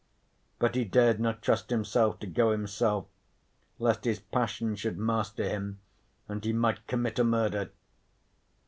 [0.57, 3.05] But he dared not trust himself to go himself,
[3.77, 5.79] lest his passion should master him
[6.27, 7.69] and he might commit a murder.